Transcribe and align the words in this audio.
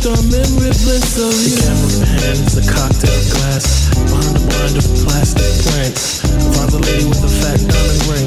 On 0.00 0.16
memory 0.32 0.72
bliss 0.80 1.20
of 1.20 1.28
you. 1.44 1.60
The 1.60 1.60
camera 1.60 2.08
pans, 2.08 2.56
a 2.56 2.64
cocktail 2.64 3.20
glass, 3.36 3.92
behind 4.08 4.32
a 4.32 4.40
blind 4.48 4.76
of 4.80 4.86
plastic 5.04 5.44
plants. 5.60 6.24
Finds 6.56 6.72
a 6.72 6.80
lady 6.80 7.04
with 7.04 7.20
a 7.20 7.28
fat 7.28 7.60
diamond 7.60 8.02
ring. 8.08 8.24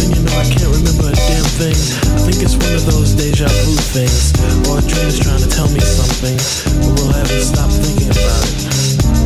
Then 0.00 0.08
you 0.08 0.24
know 0.24 0.32
I 0.40 0.48
can't 0.48 0.72
remember 0.72 1.12
a 1.12 1.16
damn 1.28 1.44
thing. 1.60 1.76
I 2.16 2.20
think 2.24 2.40
it's 2.40 2.56
one 2.56 2.72
of 2.72 2.88
those 2.88 3.12
deja 3.12 3.44
vu 3.44 3.76
things. 3.92 4.32
Or 4.72 4.80
a 4.80 4.84
dream 4.88 5.04
is 5.04 5.20
trying 5.20 5.44
to 5.44 5.52
tell 5.52 5.68
me 5.68 5.84
something, 5.84 6.32
but 6.80 6.96
we'll 6.96 7.12
have 7.12 7.28
to 7.28 7.44
stop 7.44 7.68
thinking 7.68 8.08
about 8.08 8.44
it. 8.48 8.72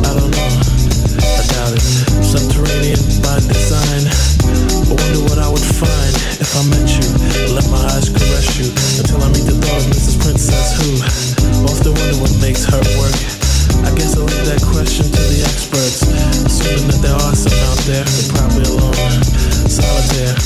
I 0.03 0.11
don't 0.11 0.27
know. 0.27 0.51
I 1.23 1.43
doubt 1.55 1.71
it. 1.71 1.87
Subterranean 2.19 2.99
by 3.23 3.39
design. 3.47 4.46
I 4.87 4.95
wonder 4.95 5.19
what 5.27 5.35
I 5.35 5.51
would 5.51 5.67
find 5.75 6.15
if 6.39 6.47
I 6.55 6.63
met 6.71 6.87
you. 6.87 7.03
Let 7.51 7.67
my 7.67 7.83
eyes 7.91 8.07
caress 8.07 8.55
you 8.55 8.71
until 8.71 9.19
I 9.19 9.27
meet 9.35 9.43
the 9.43 9.59
thought 9.59 9.83
of 9.83 9.91
Mrs. 9.91 10.15
Princess 10.15 10.79
who 10.79 11.03
often 11.67 11.91
wonder 11.91 12.15
what 12.23 12.31
makes 12.39 12.63
her 12.63 12.79
work. 12.95 13.19
I 13.83 13.91
guess 13.99 14.15
I'll 14.15 14.23
leave 14.23 14.47
that 14.47 14.63
question 14.63 15.03
to 15.11 15.21
the 15.27 15.43
experts. 15.43 16.07
Assuming 16.47 16.87
that 16.87 17.03
there 17.03 17.19
are 17.19 17.35
some 17.35 17.51
out 17.67 17.83
there, 17.83 17.99
they're 17.99 18.31
probably 18.31 18.63
alone, 18.63 19.19
solitaire. 19.67 20.39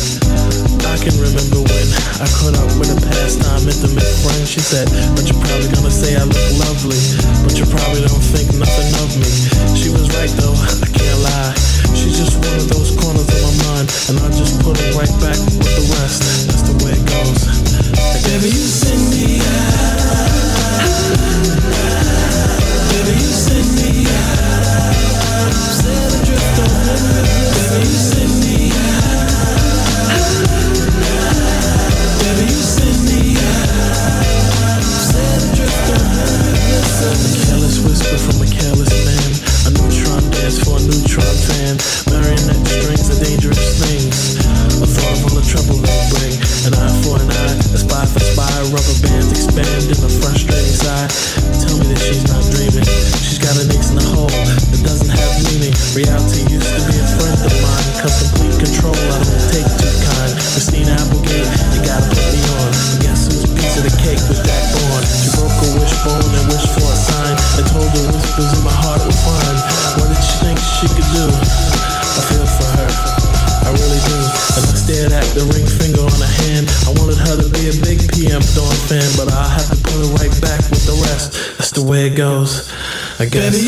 I 0.89 0.97
can 0.97 1.13
remember 1.21 1.61
when 1.61 1.87
I 2.17 2.25
caught 2.41 2.57
up 2.57 2.73
with 2.81 2.89
a 2.89 2.99
pastime 3.13 3.69
intimate 3.69 4.09
friend. 4.25 4.41
She 4.49 4.57
said, 4.57 4.89
But 5.13 5.29
you're 5.29 5.37
probably 5.37 5.69
gonna 5.69 5.93
say 5.93 6.17
I 6.17 6.25
look 6.25 6.49
lovely, 6.57 6.97
but 7.45 7.61
you 7.61 7.69
probably 7.69 8.09
don't 8.09 8.25
think 8.25 8.49
nothing 8.57 8.89
of 9.05 9.09
me. 9.21 9.29
She 9.77 9.93
was 9.93 10.09
right 10.17 10.33
though, 10.41 10.57
I 10.81 10.89
can't 10.89 11.21
lie. 11.29 11.70
She's 11.95 12.17
just 12.17 12.37
one 12.37 12.57
of 12.57 12.67
those 12.69 12.95
corners 12.97 13.27
of 13.27 13.41
my 13.41 13.53
mind, 13.67 13.87
and 14.09 14.19
I 14.19 14.27
just 14.31 14.59
put 14.61 14.77
it 14.79 14.95
right 14.95 15.11
back 15.19 15.37
with 15.37 15.75
the 15.75 15.85
rest. 15.99 16.21
That's 16.47 16.63
the 16.63 16.75
way 16.83 16.93
it 16.93 17.05
goes. 17.05 17.41
Baby, 18.25 18.47
you 18.47 18.65
send 18.65 19.03
me 19.11 19.39
out. 19.41 20.01
Baby, 22.89 23.13
you 23.19 23.31
send 23.31 23.67
me 23.77 24.07
out. 24.07 25.53
Set 25.79 26.13
adrift 26.21 26.59
on. 26.59 26.69
Baby, 27.71 27.87
you 27.87 27.99
send 27.99 28.29
me 28.29 28.35
out. 28.35 28.40
Dance 40.91 41.13
for 41.13 41.23
a 41.23 41.37
fan. 41.47 41.75
Marionette 42.11 42.67
strings 42.67 43.07
are 43.07 43.19
dangerous 43.23 43.63
things. 43.79 44.35
A 44.81 44.87
thought 44.87 45.13
of 45.15 45.23
all 45.23 45.35
the 45.39 45.45
trouble 45.45 45.79
they 45.79 45.99
bring. 46.11 46.35
An 46.67 46.75
eye 46.75 46.95
for 47.03 47.15
an 47.15 47.29
eye, 47.31 47.55
a 47.71 47.79
spy 47.79 48.03
for 48.05 48.19
spy. 48.19 48.51
Rubber 48.71 48.97
bands 49.05 49.31
expand 49.31 49.87
in 49.87 49.99
a 50.03 50.11
frustrating 50.19 50.75
sigh. 50.75 51.07
Tell 51.63 51.77
me 51.79 51.87
that 51.95 52.01
she's 52.01 52.25
not 52.27 52.43
dreaming. 52.51 52.87
She's 53.23 53.39
got 53.39 53.55
an 53.61 53.71
ace 53.71 53.89
in 53.91 53.97
the 54.01 54.07
hole 54.11 54.31
that 54.31 54.81
doesn't 54.83 55.11
have 55.11 55.31
meaning. 55.51 55.73
Reality 55.95 56.43
used 56.51 56.67
to 56.67 56.81
be 56.89 56.95
a 56.99 57.07
friend 57.15 57.39
of 57.39 57.55
mine. 57.63 57.87
Cause 58.01 58.15
complete 58.27 58.57
control, 58.59 58.97
I 58.97 59.17
don't 59.21 59.45
take 59.53 59.69
too 59.79 59.93
kind. 60.11 60.31
Christina 60.57 60.97
Applegate, 60.97 61.49
you 61.77 61.79
gotta 61.85 62.07
put 62.09 62.25
me 62.35 62.41
on. 62.59 62.69
But 62.91 62.99
guess 63.05 63.29
whose 63.29 63.47
piece 63.53 63.75
of 63.79 63.83
the 63.87 63.95
cake 64.01 64.21
was 64.27 64.41
Jack 64.43 64.63
Bourne? 64.75 65.05
She 65.07 65.29
broke 65.37 65.55
a 65.55 65.67
wishbone 65.77 66.31
and 66.35 66.45
wished 66.51 66.71
for 66.73 66.89
a 66.89 66.97
sign. 66.97 67.35
And 67.61 67.65
told 67.69 67.89
the 67.93 68.03
whispers 68.11 68.51
in 68.57 68.63
my 68.65 68.73
heart 68.73 68.80
way 81.91 82.07
it 82.07 82.15
goes. 82.15 82.71
I 83.19 83.25
guess. 83.25 83.53
Baby, 83.53 83.67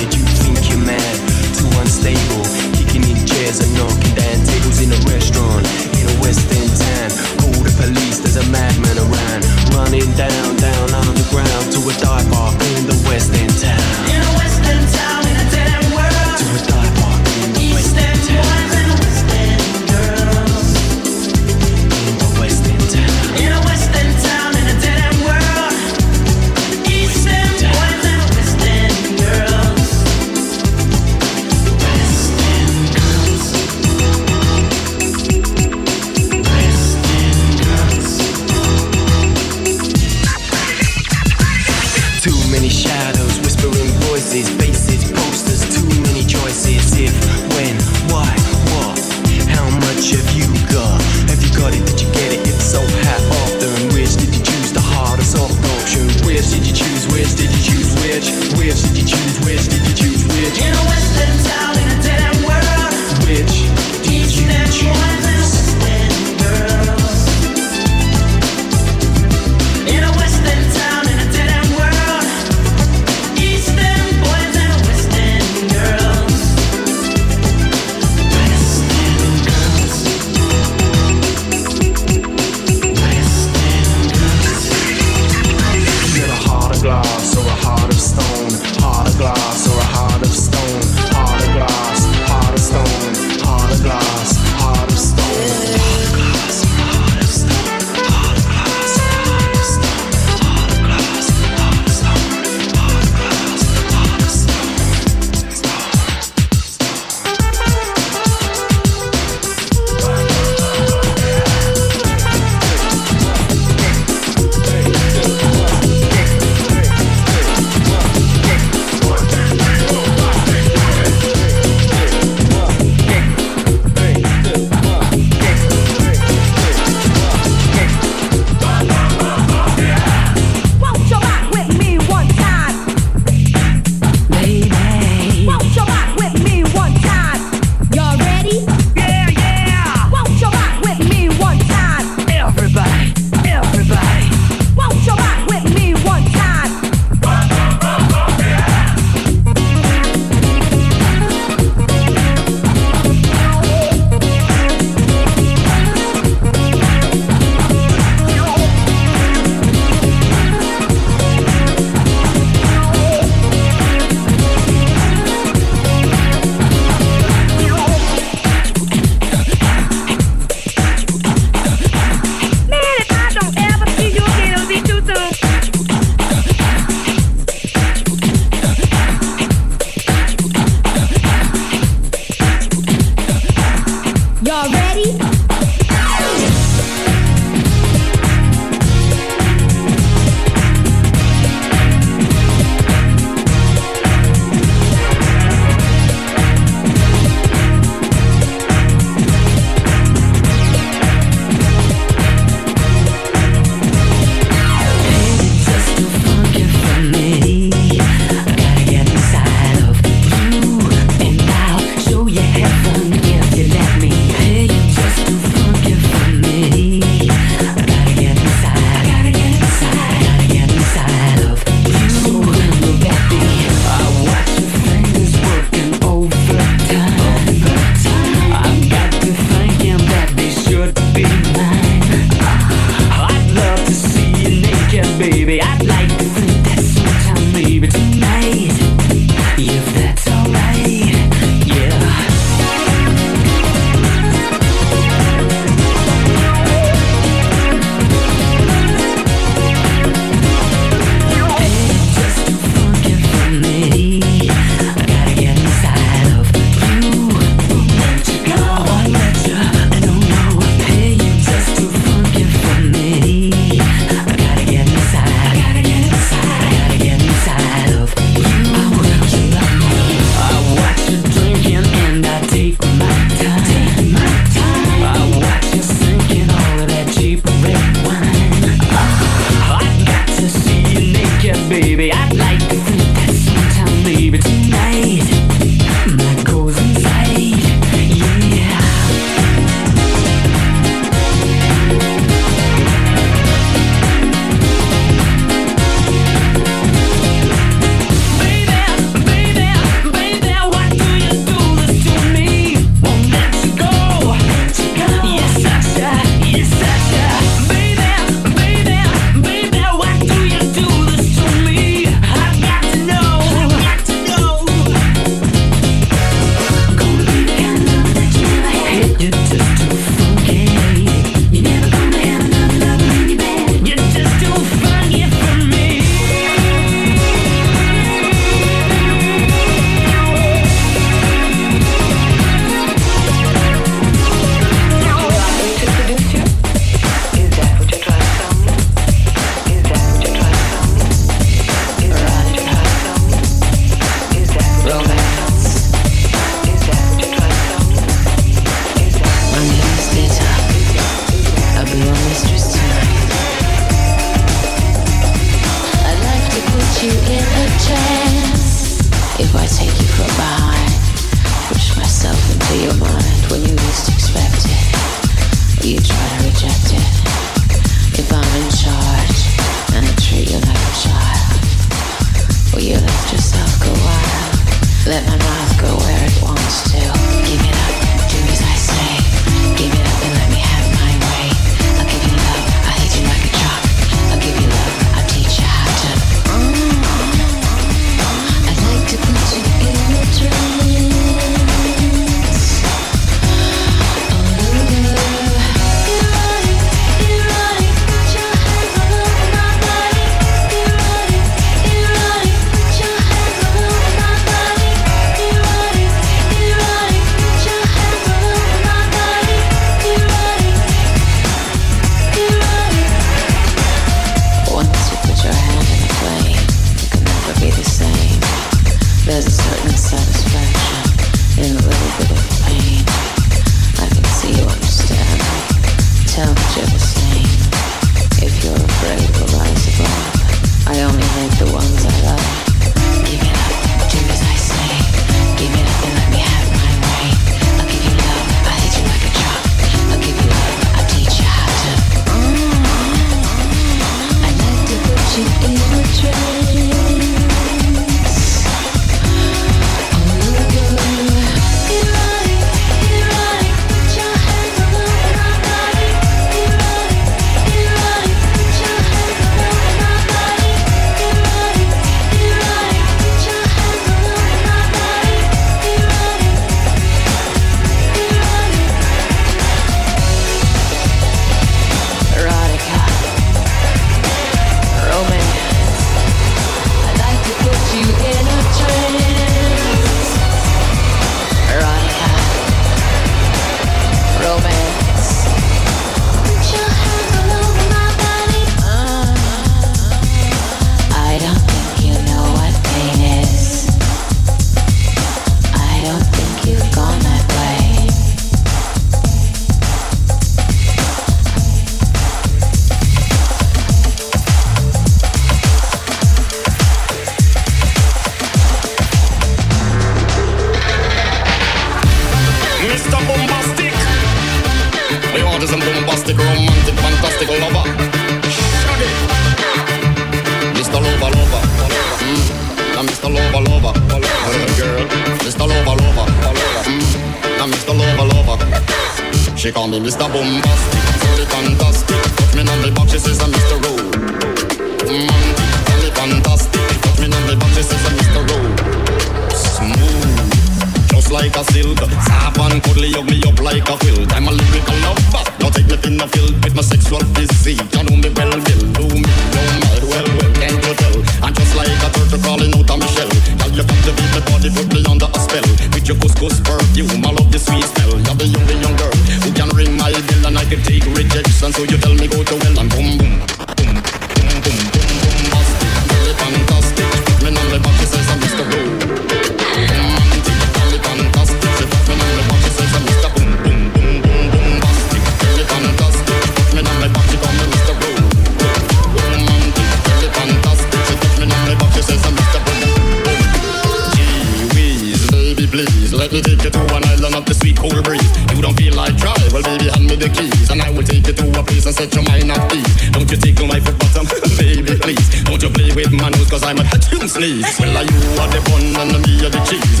sneeze. 597.36 597.78
Well, 597.78 597.96
are 597.96 598.04
you 598.04 598.20
are 598.40 598.48
the 598.48 598.60
bun 598.66 599.12
and 599.14 599.26
me 599.26 599.46
are 599.46 599.50
the 599.50 599.60
cheese. 599.68 600.00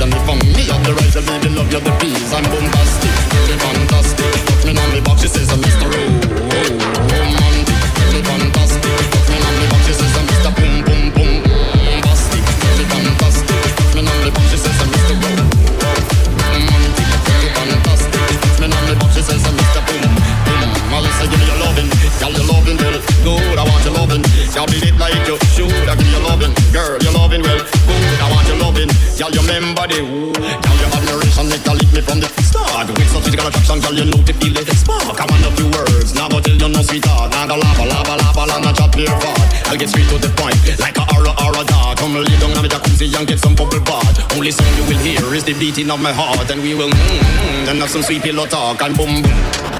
beating 45.76 45.90
of 45.90 46.00
my 46.00 46.12
heart, 46.12 46.50
and 46.50 46.62
we 46.62 46.74
will 46.74 46.88
mm, 46.88 47.18
mm, 47.18 47.68
and 47.68 47.78
have 47.80 47.90
some 47.90 48.02
sweet 48.02 48.22
pillow 48.22 48.46
talk 48.46 48.80
and 48.82 48.96
boom 48.96 49.22
boom. 49.22 49.75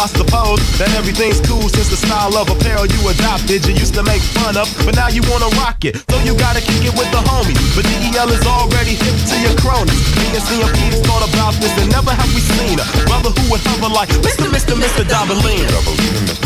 I 0.00 0.08
suppose 0.08 0.56
that 0.80 0.88
everything's 0.96 1.44
cool 1.44 1.68
since 1.68 1.92
the 1.92 2.00
style 2.00 2.32
of 2.32 2.48
apparel 2.48 2.88
you 2.88 3.00
adopted. 3.12 3.68
You 3.68 3.76
used 3.76 3.92
to 4.00 4.02
make 4.02 4.24
fun 4.32 4.56
of, 4.56 4.64
but 4.88 4.96
now 4.96 5.12
you 5.12 5.20
wanna 5.28 5.52
rock 5.60 5.84
it. 5.84 6.00
So 6.08 6.16
you 6.24 6.32
gotta 6.40 6.64
kick 6.64 6.88
it 6.88 6.96
with 6.96 7.12
the 7.12 7.20
homies. 7.20 7.60
But 7.76 7.84
DEL 7.84 8.32
is 8.32 8.40
already 8.48 8.96
hip 8.96 9.12
to 9.28 9.36
your 9.44 9.52
cronies. 9.60 10.00
Me 10.16 10.32
and 10.32 10.40
CMP 10.40 11.04
thought 11.04 11.28
about 11.28 11.52
this 11.60 11.76
and 11.76 11.92
never 11.92 12.16
have 12.16 12.32
we 12.32 12.40
seen 12.40 12.80
a 12.80 12.86
brother 13.04 13.28
who 13.28 13.44
would 13.52 13.60
hover 13.60 13.92
like 13.92 14.08
Mr. 14.24 14.48
Mr. 14.48 14.72
Mr. 14.72 15.04
Dobalina. 15.04 15.68
Ooh, 15.84 16.40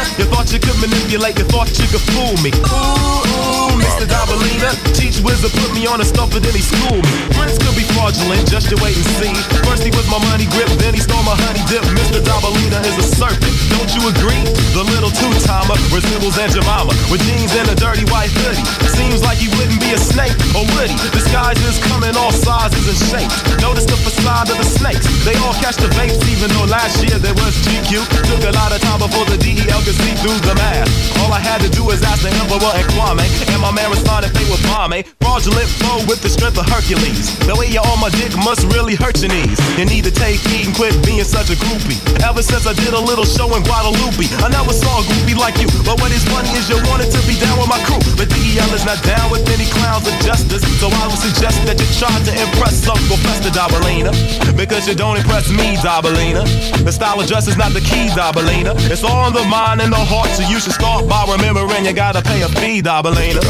Dobalina, 0.00 0.18
you 0.18 0.24
thought 0.26 0.52
you 0.52 0.60
could 0.60 0.78
manipulate, 0.80 1.38
you 1.38 1.44
thought 1.44 1.68
you 1.76 1.86
could 1.88 2.04
fool 2.12 2.34
me. 2.40 2.50
Ooh, 2.72 3.20
ooh, 3.20 3.76
Mr. 3.76 4.08
Dobalina, 4.08 4.72
teach 4.96 5.20
wizard 5.20 5.52
put 5.52 5.72
me 5.74 5.86
on 5.86 6.00
a 6.00 6.04
and 6.04 6.44
then 6.44 6.54
he 6.54 6.62
schooled 6.62 7.04
me. 7.04 7.12
Prince 7.36 7.58
could 7.58 7.76
be 7.76 7.84
fraudulent, 7.96 8.48
just 8.48 8.70
you 8.70 8.76
wait 8.80 8.96
and 8.96 9.08
see. 9.20 9.32
First 9.64 9.84
he 9.84 9.90
was 9.90 10.06
my 10.08 10.20
money 10.30 10.46
grip, 10.52 10.68
then 10.80 10.94
he 10.94 11.00
stole 11.00 11.22
my 11.24 11.36
honey 11.48 11.64
dip. 11.68 11.84
Mr. 11.96 12.20
Dobalina 12.20 12.80
is 12.86 12.96
a 12.96 13.06
serpent, 13.16 13.54
don't 13.76 13.90
you 13.92 14.02
agree? 14.08 14.44
The 14.72 14.84
little 14.84 15.10
two-timer 15.10 15.76
resembles 15.90 16.38
Aunt 16.38 16.52
Jemima 16.54 16.92
with 17.10 17.20
jeans 17.26 17.52
and 17.56 17.68
a 17.68 17.76
dirty 17.76 18.04
white 18.08 18.30
hoodie. 18.30 18.64
Seems 18.88 19.20
like 19.24 19.38
he 19.38 19.48
wouldn't 19.58 19.80
be 19.80 19.92
a 19.92 20.00
snake, 20.00 20.32
or 20.54 20.64
would 20.76 20.88
he? 20.88 20.96
Disguises 21.10 21.80
come 21.90 22.04
in 22.04 22.16
all 22.16 22.32
sizes 22.32 22.86
and 22.86 23.00
shapes. 23.10 23.36
Notice 23.60 23.84
the 23.84 23.98
facade 24.00 24.48
of 24.48 24.56
the 24.56 24.68
snakes. 24.68 25.04
They 25.26 25.34
all 25.42 25.56
catch 25.58 25.76
the 25.76 25.90
vapes, 25.98 26.22
even 26.30 26.48
though 26.54 26.68
last 26.70 27.02
year 27.02 27.18
there 27.18 27.34
was 27.34 27.52
GQ. 27.66 28.06
Took 28.30 28.42
a 28.46 28.54
lot 28.54 28.70
of 28.70 28.80
time 28.80 29.00
before 29.02 29.26
the 29.26 29.36
DEL 29.36 29.82
could 29.90 30.06
see 30.06 30.14
through 30.22 30.38
the 30.46 30.54
mask. 30.54 31.18
All 31.18 31.32
I 31.34 31.42
had 31.42 31.58
to 31.66 31.70
do 31.70 31.90
is 31.90 32.02
ask 32.06 32.22
the 32.22 32.30
Emperor 32.30 32.70
and 32.78 32.86
Kwame, 32.94 33.26
eh? 33.26 33.52
and 33.52 33.58
my 33.58 33.74
man 33.74 33.90
responded 33.90 34.30
they 34.30 34.46
were 34.46 34.60
bombe. 34.70 35.02
Fraudulent 35.18 35.66
flow 35.82 35.98
with 36.06 36.22
the 36.22 36.30
strength 36.30 36.58
of 36.62 36.66
Hercules. 36.70 37.34
The 37.42 37.54
way 37.58 37.66
you're 37.66 37.82
on 37.82 37.98
my 37.98 38.10
dick 38.14 38.30
must 38.46 38.70
really 38.70 38.94
hurt 38.94 39.18
your 39.18 39.34
knees. 39.34 39.58
You 39.74 39.86
need 39.90 40.06
to 40.06 40.14
take 40.14 40.38
heed 40.46 40.70
and 40.70 40.74
quit 40.78 40.94
being 41.02 41.26
such 41.26 41.50
a 41.50 41.58
groupie. 41.58 41.98
Ever 42.22 42.42
since 42.42 42.70
I 42.70 42.74
did 42.78 42.94
a 42.94 43.02
little 43.02 43.26
show 43.26 43.50
in 43.58 43.66
Guadalupe, 43.66 44.30
I 44.38 44.48
never 44.54 44.70
saw 44.70 45.02
a 45.02 45.04
groupie 45.10 45.34
like 45.34 45.58
you. 45.58 45.66
But 45.82 45.98
what 45.98 46.14
is 46.14 46.22
funny 46.30 46.50
is 46.54 46.70
you 46.70 46.78
wanted 46.86 47.10
to 47.10 47.20
be 47.26 47.34
down 47.42 47.58
with 47.58 47.70
my 47.70 47.80
crew. 47.82 48.02
But 48.14 48.30
DEL 48.30 48.70
is 48.70 48.86
not 48.86 49.02
down 49.02 49.26
with 49.34 49.42
any 49.50 49.66
clowns 49.74 50.06
of 50.06 50.14
justice. 50.22 50.62
So 50.78 50.86
I 50.86 51.04
would 51.10 51.18
suggest 51.18 51.66
that 51.66 51.82
you 51.82 51.88
try 51.98 52.14
to 52.14 52.32
impress 52.38 52.86
Uncle 52.86 53.18
Fester 53.26 53.50
Dobalina. 53.50 54.14
Because 54.54 54.86
you 54.86 54.94
don't 54.94 55.18
impress 55.18 55.50
me, 55.50 55.74
Dobalina. 55.82 56.46
The 56.84 56.92
style 56.92 57.18
of 57.18 57.26
dress 57.26 57.48
is 57.48 57.58
not 57.58 57.74
the 57.74 57.82
key, 57.82 58.06
Dobalina. 58.14 58.78
It's 58.90 59.02
all 59.02 59.26
in 59.26 59.34
the 59.34 59.44
mind 59.50 59.79
and 59.80 59.92
the 59.92 59.96
heart, 59.96 60.28
so 60.30 60.42
you 60.48 60.60
should 60.60 60.72
start 60.72 61.08
by 61.08 61.24
remembering 61.32 61.84
you 61.84 61.92
gotta 61.92 62.22
pay 62.22 62.42
a 62.42 62.48
fee, 62.48 62.82
Dobalina. 62.82 63.40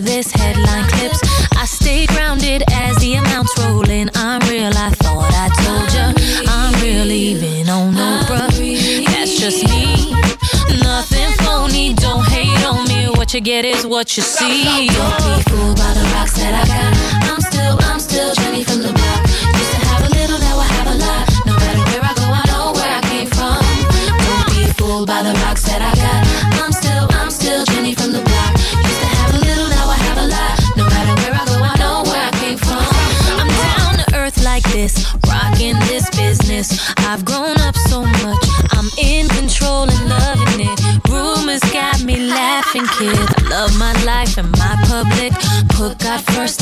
this 0.00 0.32
headline 0.32 0.88
clips. 0.88 1.20
I 1.56 1.64
stay 1.64 2.06
grounded 2.06 2.62
as 2.72 2.96
the 2.96 3.14
amounts 3.14 3.52
roll 3.58 3.88
in. 3.88 4.10
I'm 4.14 4.40
real, 4.48 4.72
I 4.74 4.90
thought 4.90 5.32
I 5.34 5.48
told 5.62 5.88
ya. 5.92 6.12
I'm 6.48 6.72
real, 6.82 7.10
even 7.10 7.68
on 7.68 7.94
no 7.94 8.22
bruh. 8.26 9.06
That's 9.06 9.38
just 9.38 9.64
me. 9.68 10.12
Nothing 10.80 11.32
phony, 11.44 11.94
don't 11.94 12.26
hate 12.28 12.64
on 12.64 12.88
me. 12.88 13.10
What 13.16 13.34
you 13.34 13.40
get 13.40 13.64
is 13.64 13.86
what 13.86 14.16
you 14.16 14.22
see. 14.22 14.88
Don't 14.88 15.16
be 15.18 15.42
fooled 15.50 15.76
by 15.76 15.92
the 15.94 16.04
rocks 16.14 16.34
that 16.34 16.54
I 16.54 16.64
got. 16.66 16.92
I'm 17.30 17.40
still, 17.40 17.76
I'm 17.90 18.00
still 18.00 18.34
Jenny 18.34 18.64
from 18.64 18.80
the 18.82 18.92
block. 18.92 19.20
Used 19.28 19.72
to 19.72 19.80
have 19.88 20.02
a 20.08 20.10
little, 20.10 20.38
now 20.38 20.58
I 20.58 20.66
have 20.76 20.88
a 20.94 20.96
lot. 21.04 21.24
No 21.46 21.54
matter 21.56 21.82
where 21.90 22.04
I 22.04 22.12
go, 22.14 22.26
I 22.40 22.42
know 22.50 22.72
where 22.72 22.92
I 22.98 23.00
came 23.10 23.28
from. 23.28 23.60
Don't 24.26 24.48
be 24.54 24.72
fooled 24.74 25.06
by 25.06 25.22
the 25.22 25.34
rocks 25.44 25.59
I've 37.12 37.24
grown 37.24 37.58
up 37.62 37.74
so 37.88 38.02
much. 38.02 38.44
I'm 38.70 38.88
in 38.96 39.26
control 39.30 39.90
and 39.90 40.08
loving 40.08 40.60
it. 40.60 41.08
Rumors 41.08 41.58
got 41.72 42.04
me 42.04 42.14
laughing, 42.30 42.86
kid. 42.86 43.18
I 43.18 43.48
love 43.50 43.76
my 43.80 43.92
life 44.04 44.38
and 44.38 44.48
my 44.52 44.76
public. 44.86 45.32
Put 45.70 45.98
God 45.98 46.20
first 46.36 46.59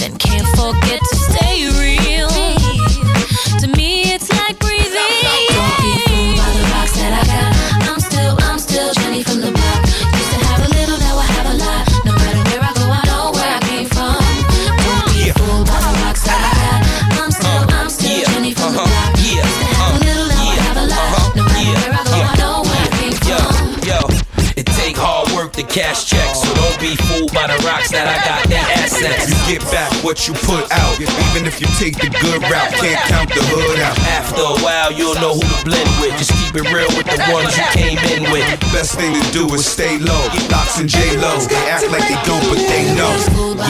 snaps. 28.99 29.31
You 29.31 29.39
get 29.47 29.63
back 29.71 29.91
what 30.03 30.27
you 30.27 30.35
put 30.35 30.67
out. 30.73 30.95
Even 30.99 31.47
if 31.47 31.61
you 31.61 31.67
take 31.79 31.97
the 31.99 32.11
good 32.11 32.43
route, 32.43 32.73
can't 32.79 33.01
count 33.07 33.29
the 33.31 33.43
hood 33.47 33.79
out. 33.81 33.99
After 34.11 34.43
a 34.43 34.59
while, 34.65 34.91
you'll 34.93 35.19
know 35.23 35.35
who 35.35 35.47
to 35.47 35.61
blend 35.65 35.91
with. 36.03 36.15
Just 36.19 36.33
keep 36.35 36.55
it 36.59 36.67
real 36.73 36.91
with 36.99 37.07
the 37.07 37.19
ones 37.31 37.55
you 37.57 37.65
came 37.73 37.99
in 38.15 38.31
with. 38.33 38.45
Best 38.75 38.99
thing 38.99 39.15
to 39.15 39.23
do 39.31 39.47
is 39.55 39.65
stay 39.65 39.99
low. 39.99 40.25
LOX 40.51 40.79
and 40.81 40.89
J 40.89 41.17
Lo, 41.19 41.39
they 41.47 41.63
act 41.71 41.87
like 41.91 42.07
they 42.11 42.19
don't, 42.27 42.43
but 42.51 42.61
they 42.67 42.85
know. 42.99 43.13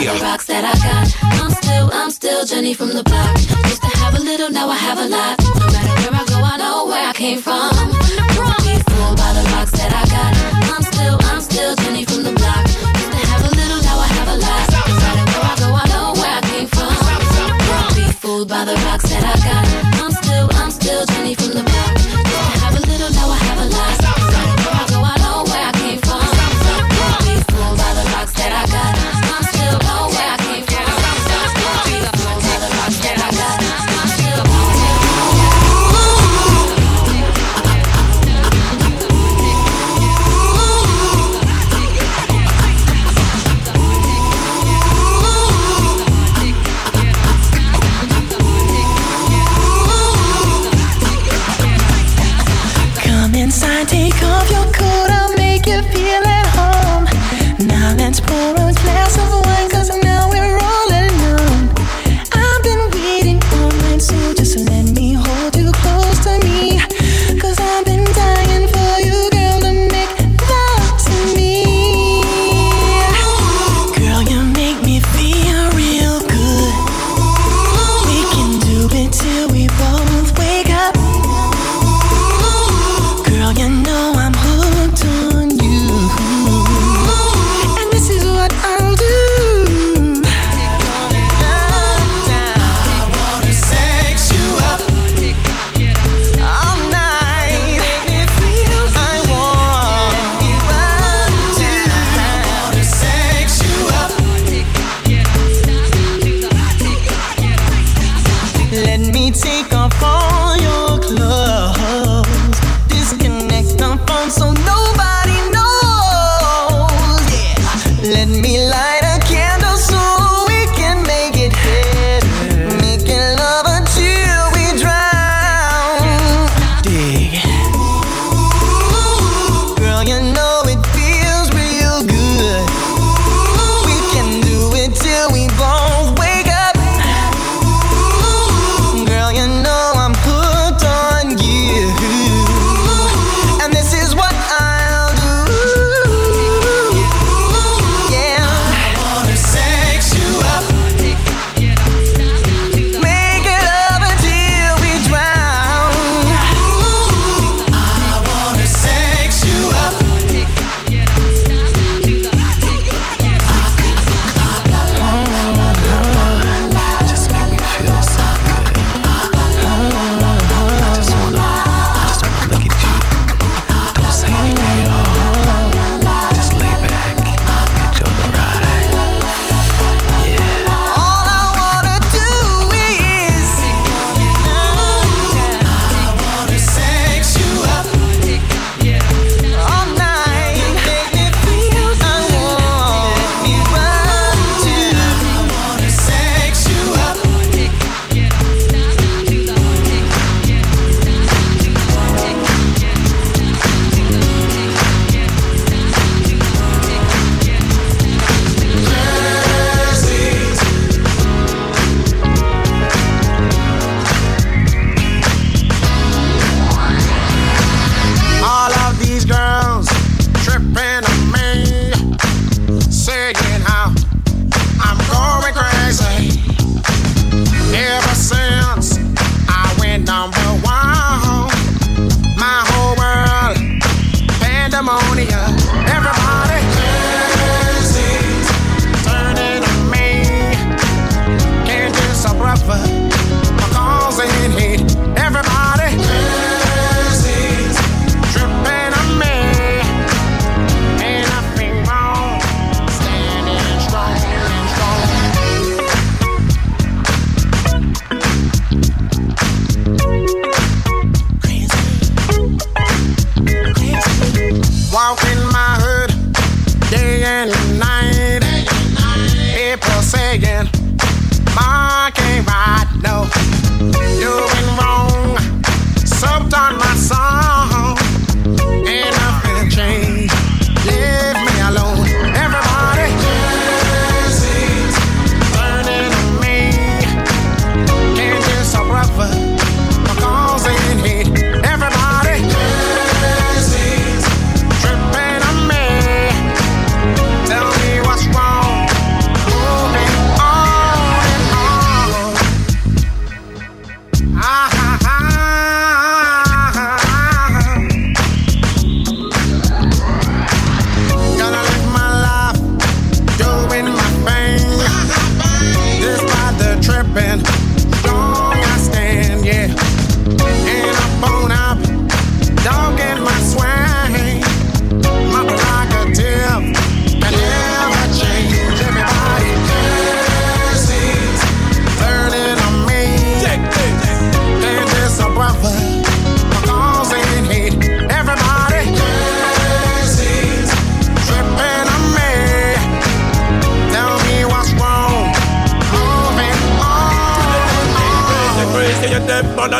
Yeah. 0.00 0.16
Rocks 0.22 0.46
that 0.46 0.64
I 0.64 0.74
got. 0.80 1.06
I'm 1.40 1.50
still, 1.50 1.90
I'm 1.92 2.10
still 2.10 2.44
Jenny 2.44 2.74
from 2.74 2.90
the 2.90 3.02
block. 3.02 3.36
Used 3.68 3.82
to 3.82 3.92
have 3.98 4.14
a 4.14 4.22
little, 4.22 4.50
now 4.50 4.68
I 4.68 4.76
have 4.76 4.98
a 4.98 5.08
lot. 5.08 5.38
No 5.60 5.66
matter 5.68 5.94
where 6.02 6.20
I 6.20 6.24
go, 6.26 6.38
I 6.40 6.56
know 6.56 6.86
where 6.86 7.08
I 7.08 7.12
came 7.12 7.40
from. 7.40 7.70
Wrong. 8.38 8.54
Fooled 8.88 9.16
by 9.16 9.32
the 9.34 9.44
rocks 9.52 9.72
that 9.72 9.92
I 9.92 10.04
got. 10.08 10.32
I'm 10.72 10.82
still, 10.82 11.18
I'm 11.30 11.40
still 11.40 11.74
Jenny 11.76 12.04
from 12.04 12.17
the 18.68 18.74
rocks 18.84 19.08
that 19.08 19.24
I 19.24 19.48
got. 19.48 19.67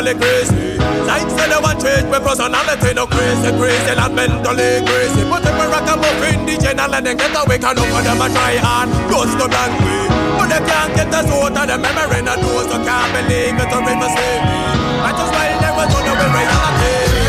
mentally 0.01 0.19
crazy. 0.19 0.77
Like 1.05 1.29
say 1.29 1.49
they 1.49 1.59
want 1.59 1.81
change 1.81 2.07
my 2.09 2.19
personality, 2.19 2.93
no 2.93 3.05
crazy, 3.07 3.51
crazy, 3.57 3.95
not 3.95 4.13
mentally 4.13 4.85
crazy. 4.85 5.23
But 5.27 5.43
if 5.43 5.59
I 5.59 5.67
rock 5.67 5.89
a 5.89 5.95
muffin, 5.97 6.45
the 6.45 6.57
general 6.57 6.95
and 6.95 7.05
then 7.05 7.17
get 7.17 7.35
away, 7.35 7.57
can 7.59 7.75
look 7.75 7.87
for 7.87 8.01
them 8.01 8.21
a 8.21 8.27
try 8.29 8.57
hard, 8.57 8.89
goes 9.11 9.31
the 9.35 9.47
blank 9.47 9.73
way. 9.83 10.07
But 10.37 10.47
they 10.47 10.61
can't 10.63 10.95
get 10.95 11.13
us 11.13 11.27
out 11.27 11.51
of 11.51 11.67
the 11.67 11.77
memory, 11.77 12.21
no 12.21 12.35
those, 12.39 12.71
I 12.71 12.79
can't 12.83 13.09
believe 13.11 13.59
it, 13.59 13.73
or 13.73 13.81
even 13.83 14.09
see 14.15 14.37
me. 14.47 14.59
I 15.03 15.11
just 15.11 15.31
while 15.33 15.57
they 15.59 15.71
were 15.75 15.87
on 15.87 16.03
the 16.05 16.13
way 16.15 16.31
reality. 16.31 17.28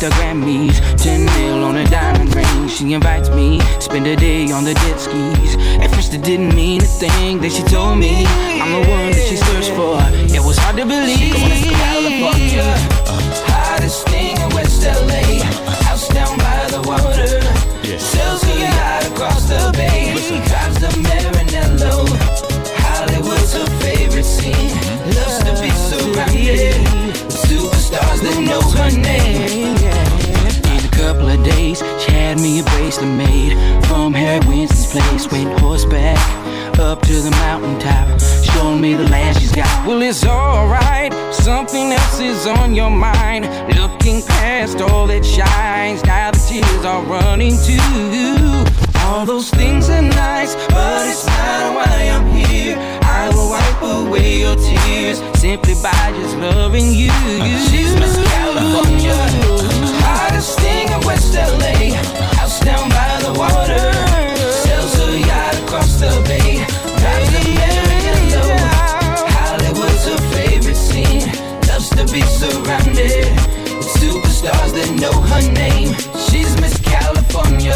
The 0.00 0.08
Grammys. 0.16 0.80
10 0.96 1.26
mil 1.26 1.62
on 1.62 1.76
a 1.76 1.84
diamond 1.84 2.34
ring. 2.34 2.68
She 2.68 2.94
invites 2.94 3.28
me, 3.28 3.60
spend 3.80 4.06
a 4.06 4.16
day 4.16 4.50
on 4.50 4.64
the 4.64 4.72
jet 4.72 4.98
skis. 4.98 5.56
At 5.78 5.90
first 5.94 6.14
it 6.14 6.22
didn't 6.22 6.54
mean 6.54 6.80
a 6.80 6.86
thing. 6.86 7.38
Then 7.38 7.50
she 7.50 7.62
told 7.64 7.98
me 7.98 8.24
I'm 8.24 8.72
the 8.72 8.88
one 8.88 9.12
that 9.12 9.26
she 9.28 9.36
searched 9.36 9.72
for. 9.76 10.00
It 10.34 10.42
was 10.42 10.56
hard 10.56 10.76
to 10.78 10.86
believe. 10.86 11.34
California, 11.36 12.64
uh, 13.12 13.20
hottest 13.52 14.08
thing 14.08 14.40
in 14.40 14.48
West 14.56 14.82
LA. 14.82 15.44
House 15.84 16.08
down 16.08 16.38
by 16.38 16.60
the 16.72 16.80
water. 16.88 17.36
Sells 17.98 18.42
a 18.44 18.54
yacht 18.58 19.06
across 19.12 19.44
the 19.50 19.70
bay. 19.76 20.16
Drives 20.48 20.80
the 20.80 20.88
Maranello. 21.04 22.08
Hollywood's 22.88 23.52
her 23.52 23.66
favorite 23.84 24.24
scene. 24.24 24.72
Loves 25.12 25.44
to 25.44 25.52
be 25.60 25.70
surrounded 25.70 27.20
superstars 27.50 28.20
that 28.22 28.38
know 28.40 28.62
her 28.78 28.90
name. 28.96 29.49
Me 32.40 32.60
a 32.60 32.62
bracelet 32.64 33.08
made 33.16 33.52
from 33.86 34.14
Harry 34.14 34.44
Winston's 34.46 34.86
place. 34.86 35.30
Went 35.30 35.58
horseback 35.60 36.18
up 36.78 37.02
to 37.02 37.20
the 37.20 37.30
mountaintop, 37.30 38.20
showing 38.42 38.80
me 38.80 38.94
the 38.94 39.08
land 39.08 39.36
she's 39.38 39.52
got. 39.52 39.86
Well, 39.86 40.00
it's 40.02 40.24
alright, 40.24 41.12
something 41.32 41.92
else 41.92 42.20
is 42.20 42.46
on 42.46 42.74
your 42.74 42.90
mind. 42.90 43.44
Looking 43.76 44.22
past 44.22 44.80
all 44.80 45.06
that 45.08 45.24
shines, 45.24 46.02
now 46.04 46.30
the 46.30 46.38
tears 46.48 46.84
are 46.84 47.02
running 47.02 47.56
too. 47.68 48.64
All 49.04 49.26
those 49.26 49.50
things 49.50 49.90
are 49.90 50.02
nice, 50.02 50.54
but 50.68 51.06
it's 51.08 51.26
not 51.26 51.74
why 51.74 52.10
I'm 52.14 52.26
here. 52.30 52.76
I 53.02 53.28
will 53.34 53.50
wipe 53.50 53.82
away 53.82 54.40
your 54.40 54.56
tears 54.56 55.18
simply 55.38 55.74
by 55.82 56.12
just 56.16 56.36
loving 56.36 56.92
you. 56.92 57.10
She's 57.68 57.94
Miss 57.96 58.16
California, 58.16 59.16
superstars 74.00 74.72
that 74.72 74.90
know 75.00 75.12
her 75.30 75.44
name. 75.52 75.92
She's 76.26 76.56
Miss 76.60 76.78
California, 76.80 77.69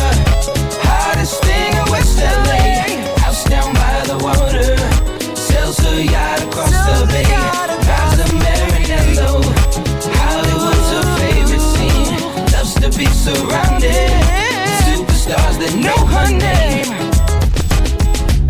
ones 15.55 15.73
that 15.73 15.79
know 15.79 16.07
her 16.07 16.31
name. 16.31 16.91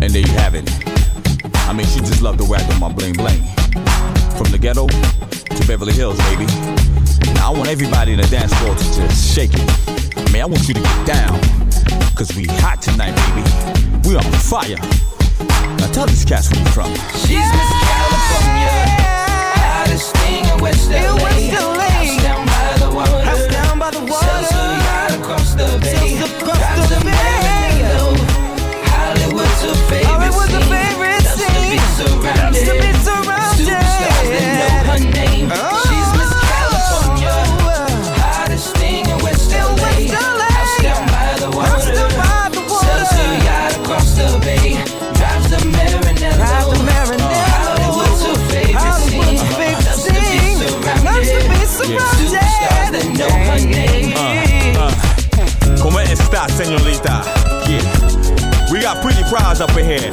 And 0.01 0.11
there 0.11 0.21
you 0.21 0.33
have 0.33 0.55
it. 0.55 0.69
I 1.67 1.73
mean, 1.73 1.85
she 1.87 1.99
just 1.99 2.21
loved 2.21 2.39
to 2.39 2.45
rag 2.45 2.69
on 2.73 2.79
my 2.79 2.91
bling 2.91 3.13
bling. 3.13 3.41
From 4.37 4.51
the 4.51 4.57
ghetto 4.59 4.87
to 4.87 5.67
Beverly 5.67 5.93
Hills, 5.93 6.17
baby. 6.29 6.45
Now 7.33 7.53
I 7.53 7.57
want 7.57 7.69
everybody 7.69 8.13
in 8.13 8.19
the 8.21 8.27
dance 8.27 8.53
floor 8.55 8.75
to 8.75 8.83
just 8.83 9.33
shake 9.33 9.51
it. 9.53 9.65
I 10.17 10.31
mean, 10.31 10.41
I 10.41 10.45
want 10.45 10.67
you 10.67 10.73
to 10.73 10.81
get 10.81 11.07
down. 11.07 11.39
Cause 12.15 12.35
we 12.35 12.45
hot 12.63 12.81
tonight, 12.81 13.15
baby. 13.15 13.43
We 14.07 14.15
on 14.15 14.23
fire. 14.39 14.79
Now 15.77 15.91
tell 15.91 16.05
these 16.05 16.25
cats 16.25 16.49
where 16.51 16.59
you 16.61 16.69
from. 16.71 16.93
She's 17.13 17.31
yeah. 17.31 17.51
Miss 17.51 17.71
California. 17.83 18.75
Hottest 19.59 20.15
thing 20.17 20.45
in 20.45 20.61
West 20.61 20.89
LA. 20.89 20.97
In 20.97 21.15
West 21.23 21.53
LA. 21.53 21.89
House 21.89 22.23
down 22.23 22.45
by 22.45 22.77
the 22.79 22.95
water. 22.95 23.21
House 23.21 23.47
down 23.47 23.79
by 23.79 23.91
the 23.91 23.99
water. 23.99 24.54
senorita. 56.55 57.19
Yeah. 57.67 57.83
We 58.71 58.79
got 58.79 59.03
pretty 59.03 59.23
prize 59.27 59.59
up 59.59 59.75
in 59.75 59.83
here. 59.83 60.11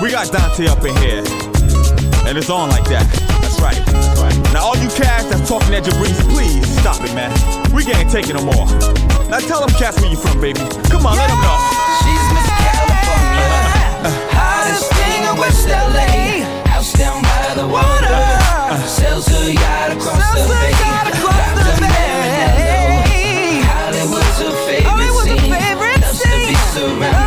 We 0.00 0.14
got 0.14 0.30
Dante 0.30 0.70
up 0.70 0.78
in 0.86 0.94
here. 1.02 1.26
And 2.22 2.38
it's 2.38 2.48
on 2.50 2.70
like 2.70 2.86
that. 2.86 3.02
That's 3.42 3.58
right. 3.58 3.74
That's 3.90 4.20
right. 4.22 4.36
Now 4.54 4.70
all 4.70 4.78
you 4.78 4.86
cats 4.94 5.26
that's 5.26 5.48
talking 5.50 5.74
at 5.74 5.82
Jabriz, 5.82 6.14
please 6.30 6.62
stop 6.78 7.02
it, 7.02 7.12
man. 7.18 7.34
We 7.74 7.82
can't 7.82 8.08
take 8.08 8.30
it 8.30 8.34
no 8.38 8.46
more. 8.46 8.66
Now 9.26 9.42
tell 9.42 9.58
them 9.58 9.74
cats 9.74 9.98
where 9.98 10.10
you 10.10 10.16
from, 10.16 10.40
baby. 10.40 10.62
Come 10.86 11.02
on, 11.02 11.18
yeah. 11.18 11.26
let 11.26 11.34
them 11.34 11.42
know. 11.42 11.58
She's 11.98 12.26
Miss 12.30 12.46
California. 12.70 13.50
Uh, 13.50 14.06
uh, 14.06 14.10
hottest 14.30 14.86
thing 14.94 15.20
in 15.26 15.34
West 15.34 15.66
LA. 15.66 16.46
House 16.70 16.94
down 16.94 17.26
by 17.26 17.58
the 17.58 17.66
water. 17.66 18.06
Uh, 18.06 18.78
Sells 18.86 19.26
her 19.26 19.50
yacht 19.50 19.98
across 19.98 20.22
the 20.30 20.46
bay. 20.46 20.70
Across 21.10 21.46
the 21.58 21.74
bay. 21.82 22.89
surround 26.80 27.19